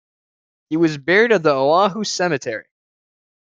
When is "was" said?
0.77-0.97